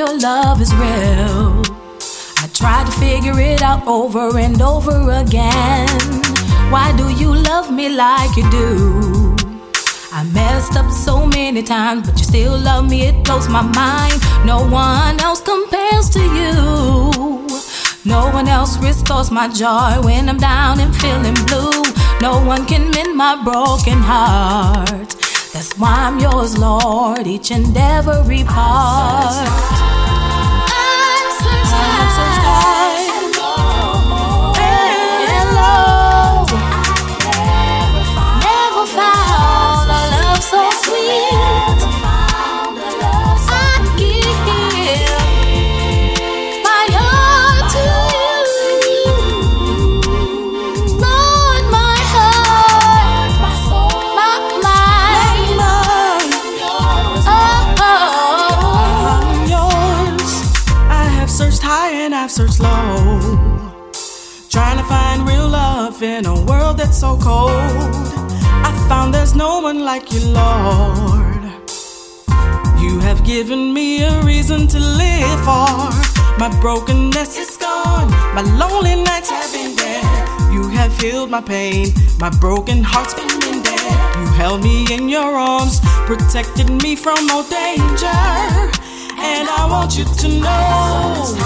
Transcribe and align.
your 0.00 0.18
love 0.18 0.62
is 0.62 0.72
real. 0.76 1.60
I 2.42 2.48
tried 2.54 2.86
to 2.86 2.92
figure 2.98 3.38
it 3.38 3.60
out 3.60 3.86
over 3.86 4.38
and 4.38 4.58
over 4.62 5.10
again. 5.10 5.88
Why 6.72 6.94
do 6.96 7.06
you 7.22 7.34
love 7.34 7.70
me 7.70 7.90
like 7.90 8.34
you 8.34 8.48
do? 8.50 9.36
I 10.10 10.24
messed 10.32 10.74
up 10.78 10.90
so 10.90 11.26
many 11.26 11.62
times, 11.62 12.06
but 12.06 12.18
you 12.18 12.24
still 12.24 12.58
love 12.58 12.88
me, 12.88 13.08
it 13.08 13.24
blows 13.26 13.46
my 13.50 13.60
mind. 13.60 14.16
No 14.46 14.66
one 14.66 15.20
else 15.20 15.42
compares 15.42 16.08
to 16.16 16.22
you. 16.38 17.46
No 18.06 18.30
one 18.32 18.48
else 18.48 18.78
restores 18.78 19.30
my 19.30 19.48
joy 19.48 20.00
when 20.02 20.30
I'm 20.30 20.38
down 20.38 20.80
and 20.80 20.96
feeling 20.96 21.38
blue. 21.44 21.84
No 22.22 22.42
one 22.42 22.64
can 22.64 22.90
mend 22.90 23.14
my 23.14 23.34
broken 23.44 23.98
heart. 24.00 25.10
That's 25.52 25.76
why 25.76 25.92
I'm 26.08 26.18
yours, 26.18 26.56
Lord, 26.56 27.26
each 27.26 27.50
and 27.50 27.76
every 27.76 28.44
part. 28.44 29.89
Searched 61.40 61.62
high 61.62 61.92
and 61.92 62.14
I've 62.14 62.30
searched 62.30 62.60
low. 62.60 63.18
Trying 64.50 64.76
to 64.76 64.84
find 64.84 65.26
real 65.26 65.48
love 65.48 66.02
in 66.02 66.26
a 66.26 66.34
world 66.44 66.76
that's 66.76 66.98
so 66.98 67.16
cold. 67.16 67.50
I 68.68 68.70
found 68.90 69.14
there's 69.14 69.34
no 69.34 69.60
one 69.60 69.82
like 69.82 70.12
you, 70.12 70.20
Lord. 70.20 71.44
You 72.84 73.00
have 73.00 73.24
given 73.24 73.72
me 73.72 74.02
a 74.02 74.20
reason 74.22 74.68
to 74.68 74.78
live 74.78 75.40
for. 75.48 75.72
My 76.38 76.50
brokenness 76.60 77.38
is 77.38 77.56
gone. 77.56 78.10
My 78.36 78.42
lonely 78.60 78.96
nights 79.02 79.30
have 79.30 79.50
been 79.50 79.74
dead. 79.74 80.52
You 80.52 80.68
have 80.68 80.92
healed 81.00 81.30
my 81.30 81.40
pain. 81.40 81.94
My 82.18 82.28
broken 82.28 82.84
heart's 82.84 83.14
been 83.14 83.32
mended. 83.40 83.80
You 84.20 84.26
held 84.36 84.62
me 84.62 84.92
in 84.92 85.08
your 85.08 85.32
arms, 85.38 85.80
protected 86.04 86.68
me 86.82 86.96
from 86.96 87.30
all 87.30 87.44
danger 87.44 88.79
and 89.22 89.48
I 89.48 89.66
want 89.70 89.96
you 89.98 90.04
to 90.04 90.28
know 90.28 91.36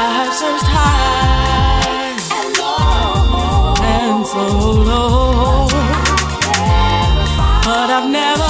I 0.00 0.04
have 0.16 0.32
searched 0.40 0.68
high 0.76 1.88
and 3.84 4.26
so 4.26 4.44
low, 4.88 5.68
but 7.64 7.90
I've 7.90 8.10
never. 8.10 8.47